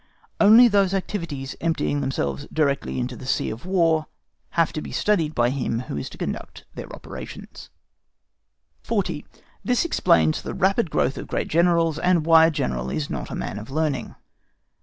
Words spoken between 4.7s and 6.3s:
to be studied by him who is to